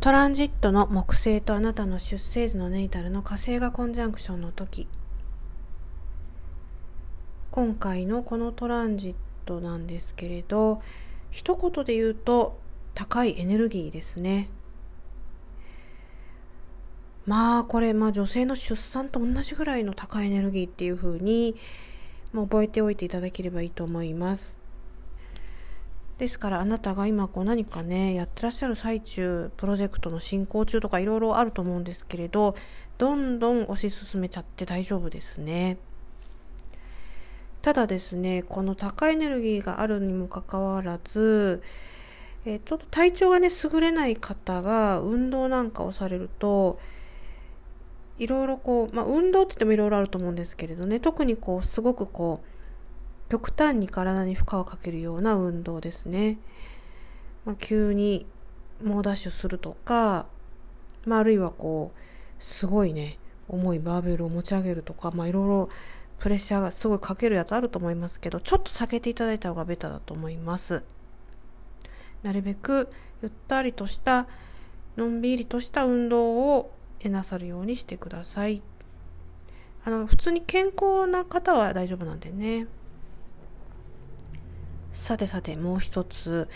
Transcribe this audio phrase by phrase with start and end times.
[0.00, 4.86] トランジットの木星とあなたの出生図のネイタルの火星がコンジャンクションの時。
[7.50, 9.14] 今回のこのトランジッ
[9.44, 10.80] トなんですけれど
[11.32, 12.60] 一言で言うと
[12.94, 14.48] 高いエネルギーですね。
[17.26, 21.56] まあこれまあ女性の出産と同じぐらいの高いエネルギーっていう風に
[22.32, 24.57] もう覚えておいていただければいいと思います。
[26.18, 32.56] ですからあなたが今こう何かねやってらっしゃる最中プロジェクトの進行中とかいろいろあると思うんですけれど
[32.98, 35.78] どんどん推し進めちゃって大丈夫ですね。
[37.62, 41.62] ただですねこの高いエネルギーがあるにもかかわらず
[42.46, 46.78] えちょっと体調がね優れない方が運動なんかをされると
[48.18, 52.57] いろいろこう、まあ、運動って言ってもいろいろあると思うんですけれどね特にこうすごくこう
[53.28, 56.38] 極端に体に負荷をかけるような運動ですね。
[57.44, 58.26] まあ、急に
[58.82, 60.26] 猛ダッシュするとか、
[61.04, 65.68] まあ、あるいはこう、すごいね、重いバーベルを持ち上げるとか、まあ、いろいろ
[66.18, 70.82] プレッシャーがすごいかけるやつあると思いますけど、ちょっと避けていただいた方がベタだと思います。
[72.22, 72.88] なるべく
[73.22, 74.26] ゆったりとした、
[74.96, 76.72] のんびりとした運動を
[77.04, 78.62] なさるようにしてください。
[79.84, 82.66] あの、普通に健康な方は大丈夫なんでね。
[84.98, 86.48] さてさてもう一つ。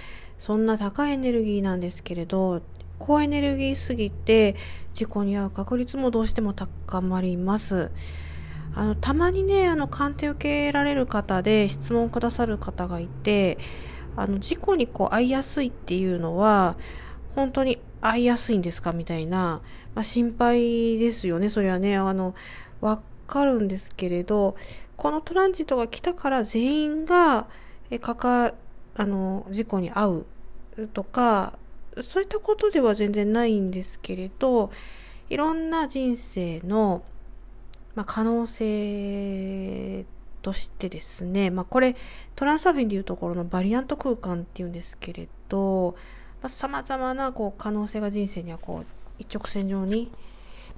[0.43, 2.63] そんな高いエネルギーなんですけれど
[2.99, 4.57] 高エネルギーすぎて
[4.93, 7.93] 事故に遭う確率もどうしても高まります。
[8.75, 13.57] あのたまにねあの鑑定受けられる方で質問をくださる方がいて
[14.17, 16.77] あの事故にこう遭いやすいっていうのは
[17.37, 19.61] 本当に遭いやすいんですかみたいな、
[19.95, 21.51] まあ、心配ですよね。
[21.51, 22.35] それはねあの
[22.81, 24.57] わかるんですけれど
[24.97, 27.47] このトランジットが来たから全員が
[27.93, 28.55] えかか
[28.95, 30.25] あの事故に遭
[30.79, 31.59] うとか
[32.01, 34.71] そういったことでは全然ないんですけれど
[35.29, 37.03] いろんな人生の、
[37.95, 40.07] まあ、可能性
[40.41, 41.95] としてですね、まあ、これ
[42.35, 45.95] トランスサーフィンでいうところのバリアント空間っていうんですけれど
[46.49, 48.87] さまざ、まなこう可能性が人生にはこう
[49.19, 50.11] 一直線上に、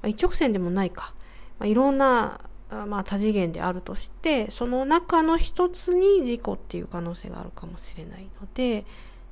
[0.03, 1.15] まあ、一直線でもないか、
[1.61, 2.41] まあ、いろんな
[2.87, 8.85] まあ多次元であるとしてその中の一つに事故っていう可能性があるかもしれないので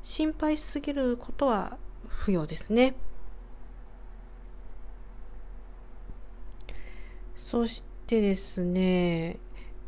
[0.03, 1.77] 心配しすぎることは
[2.07, 2.95] 不要ですね。
[7.37, 9.39] そしてですね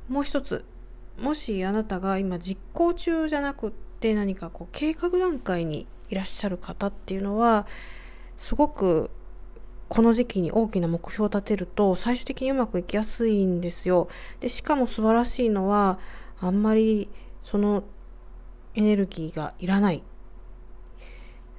[0.08, 0.64] もう一つ
[1.18, 7.66] もしあなたが今実行中じゃなくって何かこう計画段階にいらっしゃる方っていうのは
[8.36, 9.10] すごく
[9.94, 14.08] この時期に大きな目標を立てると最終的にうまくいきやすいんですよ。
[14.40, 16.00] で、しかも素晴らしいのは、
[16.40, 17.08] あんまり
[17.42, 17.84] その
[18.74, 20.02] エネルギーがいらない。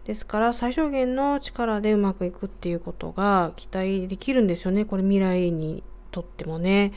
[0.03, 4.83] ですから最小限の力でうまくいくっていうことが期待できるんですよね。
[4.83, 5.81] これ未来に
[6.11, 6.91] とってもね。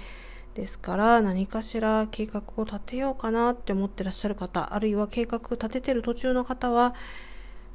[0.54, 6.96] ですから何かしら計画を立てようかなって思ってらっしゃる方、あるいは計画立ててる途中の方は、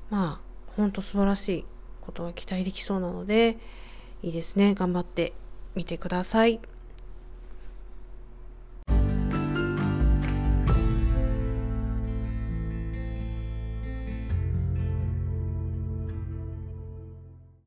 [0.09, 1.65] まあ、ほんと素晴らしい
[2.03, 3.57] ことが期待できそうなので、
[4.21, 4.75] いいですね。
[4.75, 5.33] 頑張って
[5.75, 6.59] みてください。